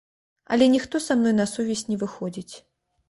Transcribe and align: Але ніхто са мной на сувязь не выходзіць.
Але 0.55 0.65
ніхто 0.75 1.01
са 1.07 1.17
мной 1.19 1.35
на 1.41 1.47
сувязь 1.53 1.87
не 1.93 2.01
выходзіць. 2.05 2.53